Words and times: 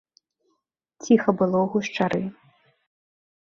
Ціха 1.03 1.29
было 1.43 1.57
ў 1.61 1.67
гушчары. 1.77 2.21